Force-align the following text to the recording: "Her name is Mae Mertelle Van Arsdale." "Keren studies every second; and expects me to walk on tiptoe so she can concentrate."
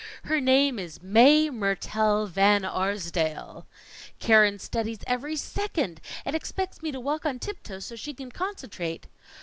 "Her 0.23 0.41
name 0.41 0.79
is 0.79 0.99
Mae 1.03 1.51
Mertelle 1.51 2.25
Van 2.27 2.65
Arsdale." 2.65 3.67
"Keren 4.17 4.57
studies 4.57 4.97
every 5.05 5.35
second; 5.35 6.01
and 6.25 6.35
expects 6.35 6.81
me 6.81 6.91
to 6.91 6.99
walk 6.99 7.23
on 7.23 7.37
tiptoe 7.37 7.77
so 7.77 7.95
she 7.95 8.15
can 8.15 8.31
concentrate." 8.31 9.05